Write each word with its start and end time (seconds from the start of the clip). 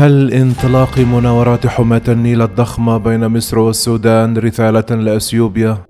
هل 0.00 0.32
انطلاق 0.32 0.98
مناورات 0.98 1.66
حماة 1.66 2.02
النيل 2.08 2.42
الضخمة 2.42 2.98
بين 2.98 3.26
مصر 3.26 3.58
والسودان 3.58 4.38
رثالة 4.38 4.96
لأثيوبيا؟ 4.96 5.89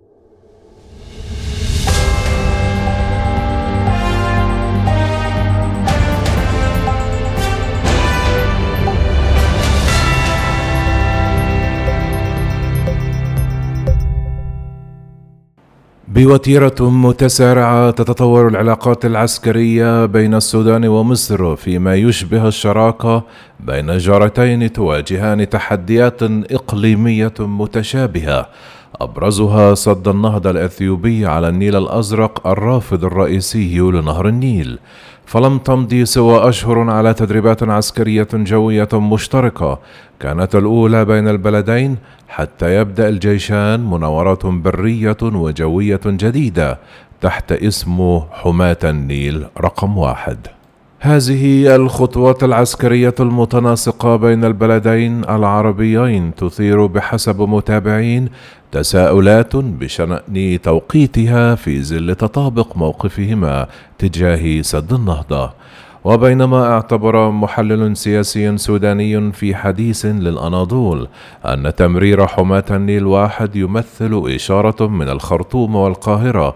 بوتيرة 16.24 16.74
متسارعة 16.80 17.90
تتطور 17.90 18.48
العلاقات 18.48 19.04
العسكرية 19.04 20.06
بين 20.06 20.34
السودان 20.34 20.86
ومصر 20.86 21.56
فيما 21.56 21.94
يشبه 21.94 22.48
الشراكة 22.48 23.22
بين 23.60 23.98
جارتين 23.98 24.72
تواجهان 24.72 25.48
تحديات 25.48 26.22
إقليمية 26.22 27.34
متشابهة. 27.38 28.46
أبرزها 29.00 29.74
صد 29.74 30.08
النهضة 30.08 30.50
الأثيوبي 30.50 31.26
على 31.26 31.48
النيل 31.48 31.76
الأزرق 31.76 32.46
الرافد 32.46 33.04
الرئيسي 33.04 33.78
لنهر 33.78 34.28
النيل. 34.28 34.78
فلم 35.30 35.58
تمضي 35.58 36.04
سوى 36.04 36.48
أشهر 36.48 36.90
على 36.90 37.14
تدريبات 37.14 37.62
عسكرية 37.62 38.28
جوية 38.32 38.88
مشتركة. 38.92 39.78
كانت 40.20 40.54
الأولى 40.56 41.04
بين 41.04 41.28
البلدين 41.28 41.96
حتى 42.28 42.76
يبدأ 42.76 43.08
الجيشان 43.08 43.90
مناورات 43.90 44.46
برية 44.46 45.16
وجوية 45.22 46.00
جديدة 46.06 46.78
تحت 47.20 47.52
اسم 47.52 48.20
حماة 48.30 48.78
النيل 48.84 49.46
رقم 49.58 49.98
واحد. 49.98 50.46
هذه 51.02 51.76
الخطوات 51.76 52.44
العسكرية 52.44 53.14
المتناسقة 53.20 54.16
بين 54.16 54.44
البلدين 54.44 55.24
العربيين 55.24 56.34
تثير 56.34 56.86
بحسب 56.86 57.40
متابعين 57.42 58.28
تساؤلات 58.72 59.56
بشأن 59.56 60.60
توقيتها 60.62 61.54
في 61.54 61.82
ظل 61.82 62.14
تطابق 62.14 62.76
موقفهما 62.76 63.66
تجاه 63.98 64.62
سد 64.62 64.92
النهضة. 64.92 65.50
وبينما 66.04 66.72
اعتبر 66.72 67.30
محلل 67.30 67.96
سياسي 67.96 68.58
سوداني 68.58 69.32
في 69.32 69.54
حديث 69.54 70.06
للأناضول 70.06 71.08
أن 71.44 71.72
تمرير 71.76 72.26
حماة 72.26 72.64
النيل 72.70 73.06
واحد 73.06 73.56
يمثل 73.56 74.22
إشارة 74.26 74.86
من 74.86 75.08
الخرطوم 75.08 75.76
والقاهرة 75.76 76.54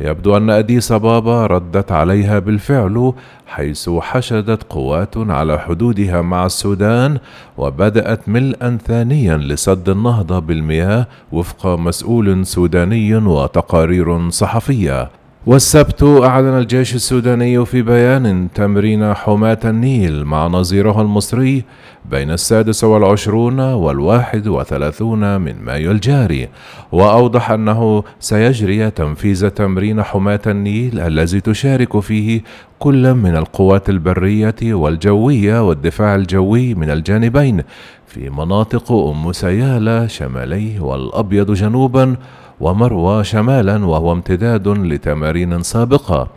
يبدو 0.00 0.36
أن 0.36 0.50
أديس 0.50 0.92
بابا 0.92 1.46
ردت 1.46 1.92
عليها 1.92 2.38
بالفعل 2.38 3.12
حيث 3.46 3.90
حشدت 3.90 4.62
قوات 4.62 5.16
على 5.16 5.58
حدودها 5.58 6.22
مع 6.22 6.46
السودان 6.46 7.18
وبدأت 7.58 8.28
ملءا 8.28 8.78
ثانيا 8.84 9.36
لسد 9.36 9.88
النهضة 9.88 10.38
بالمياه 10.38 11.06
وفق 11.32 11.66
مسؤول 11.66 12.46
سوداني 12.46 13.14
وتقارير 13.14 14.30
صحفية. 14.30 15.10
والسبت 15.46 16.02
أعلن 16.02 16.58
الجيش 16.58 16.94
السوداني 16.94 17.66
في 17.66 17.82
بيان 17.82 18.48
تمرين 18.54 19.14
حماة 19.14 19.58
النيل 19.64 20.24
مع 20.24 20.46
نظيره 20.46 21.00
المصري 21.02 21.64
بين 22.10 22.30
السادس 22.30 22.84
والعشرون 22.84 23.60
والواحد 23.60 24.48
وثلاثون 24.48 25.40
من 25.40 25.54
مايو 25.62 25.90
الجاري 25.90 26.48
وأوضح 26.92 27.50
أنه 27.50 28.04
سيجري 28.20 28.90
تنفيذ 28.90 29.48
تمرين 29.48 30.02
حماة 30.02 30.40
النيل 30.46 31.00
الذي 31.00 31.40
تشارك 31.40 32.00
فيه 32.00 32.42
كل 32.78 33.14
من 33.14 33.36
القوات 33.36 33.88
البرية 33.88 34.56
والجوية 34.62 35.68
والدفاع 35.68 36.14
الجوي 36.14 36.74
من 36.74 36.90
الجانبين 36.90 37.62
في 38.06 38.30
مناطق 38.30 38.92
أم 38.92 39.32
سيالة 39.32 40.06
شمالي 40.06 40.80
والأبيض 40.80 41.52
جنوبا 41.52 42.16
ومروى 42.60 43.24
شمالا 43.24 43.86
وهو 43.86 44.12
امتداد 44.12 44.68
لتمارين 44.68 45.62
سابقة. 45.62 46.28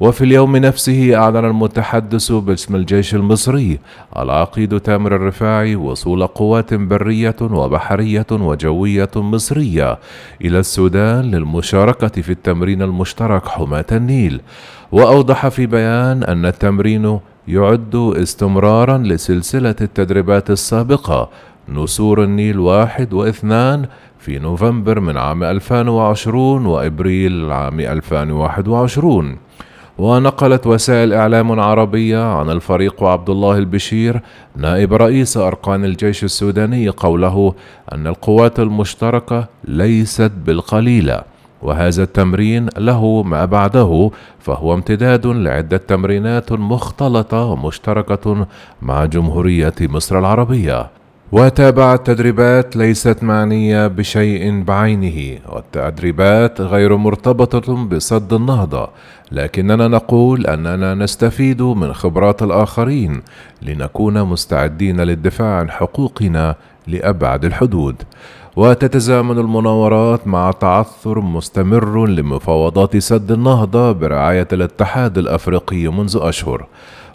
وفي 0.00 0.24
اليوم 0.24 0.56
نفسه 0.56 1.16
أعلن 1.16 1.44
المتحدث 1.44 2.32
باسم 2.32 2.76
الجيش 2.76 3.14
المصري 3.14 3.78
العقيد 4.16 4.80
تامر 4.80 5.16
الرفاعي 5.16 5.76
وصول 5.76 6.26
قوات 6.26 6.74
برية 6.74 7.36
وبحرية 7.40 8.26
وجوية 8.30 9.10
مصرية 9.16 9.98
إلى 10.44 10.58
السودان 10.58 11.24
للمشاركة 11.24 12.22
في 12.22 12.32
التمرين 12.32 12.82
المشترك 12.82 13.48
حماة 13.48 13.84
النيل. 13.92 14.40
وأوضح 14.92 15.48
في 15.48 15.66
بيان 15.66 16.22
أن 16.22 16.46
التمرين 16.46 17.18
يعد 17.48 17.94
استمرارا 17.94 18.98
لسلسلة 18.98 19.76
التدريبات 19.80 20.50
السابقة 20.50 21.28
نسور 21.68 22.24
النيل 22.24 22.58
واحد 22.58 23.12
واثنان 23.12 23.86
في 24.18 24.38
نوفمبر 24.38 25.00
من 25.00 25.16
عام 25.16 25.44
2020 25.44 26.66
وإبريل 26.66 27.52
عام 27.52 27.80
2021 27.80 29.36
ونقلت 29.98 30.66
وسائل 30.66 31.12
إعلام 31.12 31.60
عربية 31.60 32.24
عن 32.38 32.50
الفريق 32.50 33.04
عبد 33.04 33.30
الله 33.30 33.58
البشير 33.58 34.20
نائب 34.56 34.94
رئيس 34.94 35.36
أركان 35.36 35.84
الجيش 35.84 36.24
السوداني 36.24 36.88
قوله 36.88 37.54
أن 37.92 38.06
القوات 38.06 38.60
المشتركة 38.60 39.46
ليست 39.64 40.32
بالقليلة 40.46 41.22
وهذا 41.62 42.02
التمرين 42.02 42.68
له 42.78 43.22
ما 43.22 43.44
بعده 43.44 44.10
فهو 44.40 44.74
امتداد 44.74 45.26
لعدة 45.26 45.76
تمرينات 45.76 46.52
مختلطة 46.52 47.44
ومشتركة 47.44 48.46
مع 48.82 49.04
جمهورية 49.04 49.74
مصر 49.80 50.18
العربية. 50.18 51.01
وتابع 51.32 51.94
التدريبات 51.94 52.76
ليست 52.76 53.22
معنية 53.22 53.86
بشيء 53.86 54.62
بعينه 54.62 55.38
والتدريبات 55.48 56.60
غير 56.60 56.96
مرتبطة 56.96 57.86
بصد 57.86 58.32
النهضة. 58.32 58.88
لكننا 59.32 59.88
نقول 59.88 60.46
أننا 60.46 60.94
نستفيد 60.94 61.62
من 61.62 61.92
خبرات 61.92 62.42
الآخرين 62.42 63.22
لنكون 63.62 64.22
مستعدين 64.22 65.00
للدفاع 65.00 65.56
عن 65.56 65.70
حقوقنا 65.70 66.54
لأبعد 66.86 67.44
الحدود. 67.44 68.02
وتتزامن 68.56 69.38
المناورات 69.38 70.26
مع 70.26 70.50
تعثر 70.50 71.20
مستمر 71.20 72.06
لمفاوضات 72.06 72.96
سد 72.96 73.30
النهضة 73.30 73.92
برعاية 73.92 74.48
الاتحاد 74.52 75.18
الأفريقي 75.18 75.88
منذ 75.88 76.18
أشهر. 76.20 76.66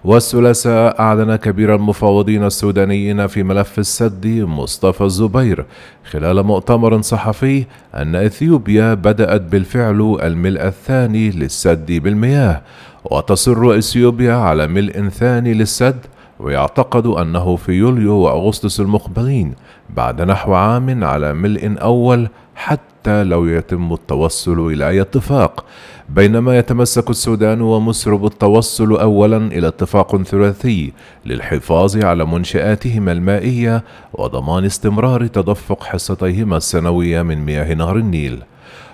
والثلاثاء 0.04 1.00
أعلن 1.00 1.36
كبير 1.36 1.76
المفاوضين 1.76 2.44
السودانيين 2.44 3.28
في 3.28 3.44
ملف 3.44 3.80
السد 3.80 4.28
مصطفى 4.28 5.02
الزبير. 5.02 5.66
خلال 6.12 6.44
مؤتمر 6.44 7.02
صحفي 7.02 7.66
أن 7.96 8.16
إثيوبيا 8.16 8.94
بدأت 8.94 9.42
بالفعل 9.42 10.18
الملء 10.24 10.68
الثاني 10.68 11.30
للسد 11.30 11.92
بالمياه. 11.92 12.62
وتصر 13.06 13.78
إثيوبيا 13.78 14.34
على 14.34 14.68
ملء 14.68 15.10
ثاني 15.10 15.54
للسد 15.54 16.06
ويعتقد 16.40 17.06
أنه 17.06 17.56
في 17.56 17.72
يوليو 17.72 18.14
وأغسطس 18.14 18.80
المقبلين 18.80 19.54
بعد 19.90 20.22
نحو 20.22 20.54
عام 20.54 21.04
على 21.04 21.34
ملء 21.34 21.76
أول 21.82 22.28
حتى 22.56 23.24
لو 23.24 23.46
يتم 23.46 23.94
التوصل 23.94 24.68
إلى 24.68 24.90
أي 24.90 25.02
اتفاق. 25.02 25.66
بينما 26.10 26.58
يتمسك 26.58 27.10
السودان 27.10 27.62
ومصر 27.62 28.16
بالتوصل 28.16 28.96
أولا 28.96 29.38
إلى 29.38 29.68
اتفاق 29.68 30.22
ثلاثي 30.22 30.94
للحفاظ 31.26 31.98
على 32.06 32.26
منشآتهما 32.26 33.12
المائية 33.12 33.84
وضمان 34.14 34.66
استمرار 34.66 35.28
تدفق 35.28 35.84
حصتيهما 35.84 36.58
السنوية 36.58 37.22
من 37.22 37.46
مياه 37.46 37.74
نهر 37.74 37.98
النيل. 37.98 38.44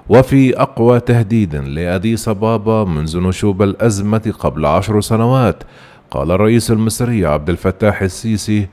وفي 0.10 0.62
أقوى 0.62 1.00
تهديد 1.00 1.56
لأديس 1.56 2.30
بابا 2.30 2.84
منذ 2.84 3.20
نشوب 3.20 3.62
الأزمة 3.62 4.34
قبل 4.40 4.66
عشر 4.66 5.02
سنوات 5.02 5.64
قال 6.12 6.32
الرئيس 6.32 6.72
المصري 6.72 7.26
عبد 7.26 7.50
الفتاح 7.50 8.02
السيسي 8.02 8.68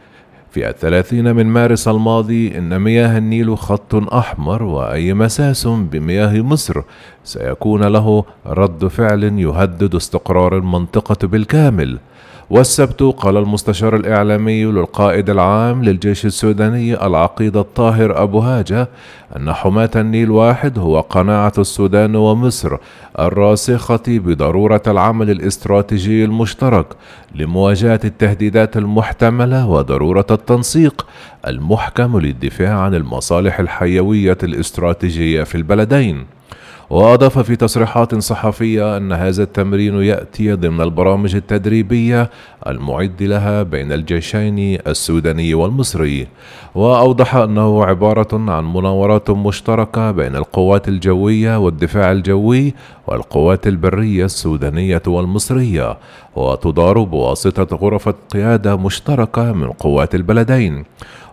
في 0.51 0.69
الثلاثين 0.69 1.37
من 1.37 1.47
مارس 1.47 1.89
الماضي 1.89 2.59
إن 2.59 2.79
مياه 2.79 3.19
النيل 3.19 3.59
خط 3.59 3.95
أحمر 3.95 4.63
وأي 4.63 5.15
مساس 5.15 5.67
بمياه 5.67 6.41
مصر. 6.41 6.83
سيكون 7.25 7.83
له 7.85 8.25
رد 8.47 8.87
فعل 8.87 9.25
يهدد 9.25 9.95
استقرار 9.95 10.57
المنطقة 10.57 11.29
بالكامل. 11.29 11.99
والسبت 12.51 13.03
قال 13.03 13.37
المستشار 13.37 13.97
الإعلامي 13.97 14.65
للقائد 14.65 15.31
العام 15.31 15.85
للجيش 15.85 16.27
السوداني 16.27 17.07
العقيد 17.07 17.57
الطاهر 17.57 18.23
أبو 18.23 18.39
هاجة 18.39 18.89
أن 19.37 19.53
حماة 19.53 19.91
النيل 19.97 20.31
واحد 20.31 20.79
هو 20.79 21.01
قناعة 21.01 21.53
السودان 21.59 22.17
ومصر 22.17 22.77
الراسخة 23.19 24.03
بضرورة 24.09 24.83
العمل 24.87 25.31
الاستراتيجي 25.31 26.25
المشترك 26.25 26.87
لمواجهة 27.35 28.01
التهديدات 28.05 28.77
المحتملة 28.77 29.69
وضرورة 29.69 30.27
التنسيق 30.31 31.07
المحكم 31.47 32.19
للدفاع 32.19 32.79
عن 32.79 32.95
المصالح 32.95 33.61
الحيوية 33.61 34.39
الاستراتيجية 34.43 35.43
في 35.43 35.55
البلدين. 35.55 36.27
وأضاف 36.91 37.39
في 37.39 37.57
تصريحات 37.57 38.15
صحفية 38.15 38.97
أن 38.97 39.13
هذا 39.13 39.43
التمرين 39.43 40.03
يأتي 40.03 40.53
ضمن 40.53 40.81
البرامج 40.81 41.35
التدريبية 41.35 42.31
المعد 42.67 43.23
لها 43.23 43.63
بين 43.63 43.93
الجيشين 43.93 44.79
السوداني 44.87 45.55
والمصري. 45.55 46.27
وأوضح 46.75 47.35
أنه 47.35 47.85
عبارة 47.85 48.51
عن 48.51 48.73
مناورات 48.73 49.31
مشتركة 49.31 50.11
بين 50.11 50.37
القوات 50.37 50.89
الجوية 50.89 51.59
والدفاع 51.59 52.13
الجوي 52.13 52.75
والقوات 53.07 53.67
البرية 53.67 54.25
السودانية 54.25 55.03
والمصرية 55.07 55.99
وتدار 56.37 57.03
بواسطة 57.03 57.77
غرفة 57.77 58.15
قيادة 58.31 58.77
مشتركة 58.77 59.53
من 59.53 59.73
قوات 59.73 60.15
البلدين. 60.15 60.85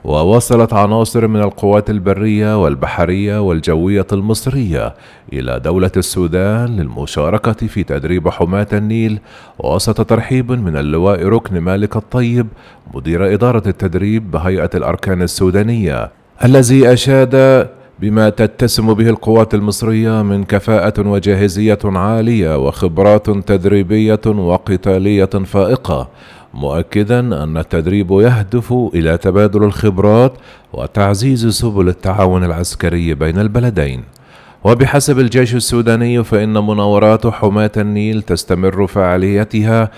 ووصلت 0.08 0.74
عناصر 0.74 1.28
من 1.28 1.42
القوات 1.42 1.90
البرية 1.90 2.64
والبحرية 2.64 3.42
والجوية 3.42 4.08
المصرية 4.14 4.94
إلى 5.34 5.60
دولة 5.60 5.92
السودان 5.98 6.76
للمشاركة 6.78 7.68
في 7.68 7.84
تدريب 7.84 8.30
حماة 8.30 8.68
النيل 8.74 9.20
وسط 9.60 10.06
ترحيب 10.06 10.52
من 10.52 10.78
اللواء 10.78 11.24
ركن 11.24 11.60
مالك 11.60 11.96
الطيب 11.96 12.48
مدير 12.94 13.34
إدارة 13.34 13.64
التدريب 13.68 14.32
بهيئة 14.32 14.70
الأركان 14.76 15.22
السودانية 15.22 16.10
الذي 16.46 16.94
أشاد 16.94 17.68
بما 18.00 18.30
تتسم 18.30 18.94
به 18.94 19.10
القوات 19.10 19.54
المصرية 19.54 20.22
من 20.22 20.44
كفاءة 20.44 21.08
وجاهزية 21.08 21.80
عالية 21.86 22.68
وخبرات 22.68 23.30
تدريبية 23.30 24.22
وقتالية 24.26 25.26
فائقة. 25.26 26.10
مؤكدا 26.58 27.20
أن 27.20 27.58
التدريب 27.58 28.12
يهدف 28.12 28.74
إلى 28.74 29.18
تبادل 29.18 29.64
الخبرات 29.64 30.34
وتعزيز 30.74 31.48
سبل 31.48 31.88
التعاون 31.90 32.44
العسكري 32.44 33.14
بين 33.14 33.40
البلدين. 33.40 34.04
وبحسب 34.64 35.20
الجيش 35.20 35.56
السوداني 35.56 36.24
فإن 36.24 36.54
مناورات 36.54 37.28
حماة 37.28 37.72
النيل 37.78 38.22
تستمر 38.22 38.88
فعاليتها 38.88 39.92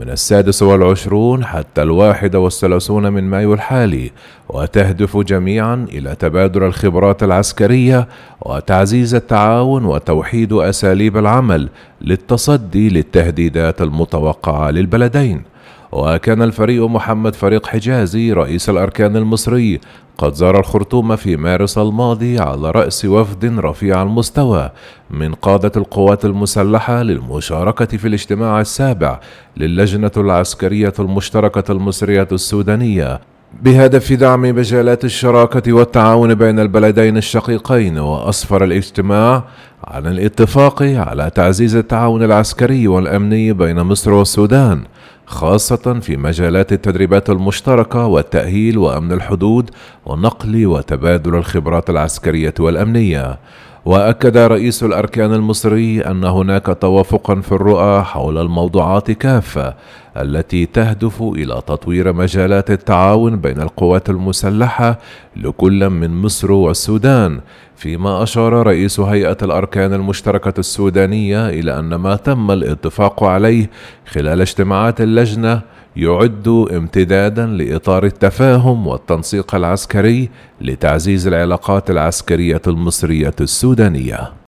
من 0.00 0.10
السادس 0.10 0.62
والعشرون 0.62 1.44
حتى 1.44 1.82
الواحد 1.82 2.36
والثلاثون 2.36 3.12
من 3.12 3.24
مايو 3.24 3.54
الحالي 3.54 4.10
وتهدف 4.48 5.16
جميعا 5.16 5.86
إلى 5.92 6.14
تبادل 6.14 6.62
الخبرات 6.62 7.22
العسكرية 7.22 8.08
وتعزيز 8.40 9.14
التعاون 9.14 9.84
وتوحيد 9.84 10.52
أساليب 10.52 11.16
العمل 11.16 11.68
للتصدي 12.00 12.88
للتهديدات 12.88 13.82
المتوقعة 13.82 14.70
للبلدين. 14.70 15.51
وكان 15.92 16.42
الفريق 16.42 16.86
محمد 16.86 17.34
فريق 17.34 17.66
حجازي 17.66 18.32
رئيس 18.32 18.70
الأركان 18.70 19.16
المصري. 19.16 19.80
قد 20.18 20.34
زار 20.34 20.60
الخرطوم 20.60 21.16
في 21.16 21.36
مارس 21.36 21.78
الماضي 21.78 22.38
على 22.38 22.70
رأس 22.70 23.04
وفد 23.04 23.58
رفيع 23.58 24.02
المستوى 24.02 24.70
من 25.10 25.34
قادة 25.34 25.72
القوات 25.76 26.24
المسلحة 26.24 27.02
للمشاركة 27.02 27.96
في 27.96 28.08
الاجتماع 28.08 28.60
السابع 28.60 29.20
للجنة 29.56 30.10
العسكرية 30.16 30.92
المشتركة 30.98 31.72
المصرية 31.72 32.28
السودانية. 32.32 33.20
بهدف 33.62 34.12
دعم 34.12 34.42
مجالات 34.42 35.04
الشراكة 35.04 35.72
والتعاون 35.72 36.34
بين 36.34 36.58
البلدين 36.58 37.16
الشقيقين 37.16 37.98
وأسفر 37.98 38.64
الاجتماع 38.64 39.44
عن 39.84 40.06
الاتفاق 40.06 40.82
على 40.82 41.30
تعزيز 41.34 41.76
التعاون 41.76 42.22
العسكري 42.22 42.88
والأمني 42.88 43.52
بين 43.52 43.80
مصر 43.80 44.12
والسودان. 44.12 44.82
خاصة 45.32 46.00
في 46.00 46.16
مجالات 46.16 46.72
التدريبات 46.72 47.30
المشتركة 47.30 48.06
والتأهيل 48.06 48.78
وأمن 48.78 49.12
الحدود 49.12 49.70
ونقل 50.06 50.66
وتبادل 50.66 51.34
الخبرات 51.34 51.90
العسكرية 51.90 52.54
والأمنية. 52.58 53.38
وأكد 53.84 54.36
رئيس 54.36 54.82
الأركان 54.82 55.32
المصري 55.34 56.00
أن 56.00 56.24
هناك 56.24 56.76
توافقا 56.80 57.40
في 57.40 57.52
الرؤى 57.52 58.02
حول 58.02 58.38
الموضوعات 58.38 59.10
كافة 59.10 59.74
التي 60.16 60.66
تهدف 60.66 61.22
إلى 61.22 61.54
تطوير 61.66 62.12
مجالات 62.12 62.70
التعاون 62.70 63.36
بين 63.36 63.60
القوات 63.60 64.10
المسلحة 64.10 64.98
لكل 65.36 65.90
من 65.90 66.22
مصر 66.22 66.52
والسودان 66.52 67.40
فيما 67.76 68.22
أشار 68.22 68.52
رئيس 68.52 69.00
هيئة 69.00 69.36
الأركان 69.42 69.92
المشتركة 69.92 70.60
السودانية 70.60 71.48
إلى 71.48 71.78
أن 71.78 71.94
ما 71.94 72.16
تم 72.16 72.50
الاتفاق 72.50 73.24
عليه 73.24 73.70
خلال 74.06 74.40
اجتماعات 74.40 75.00
اللجنة 75.00 75.60
يعد 75.96 76.48
امتدادا 76.48 77.46
لإطار 77.46 78.04
التفاهم 78.04 78.86
والتنسيق 78.86 79.54
العسكري 79.54 80.30
لتعزيز 80.60 81.26
العلاقات 81.26 81.90
العسكرية 81.90 82.62
المصرية 82.66 83.34
السودانية. 83.40 84.41